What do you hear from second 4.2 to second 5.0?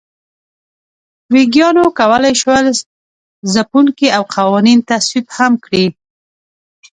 قوانین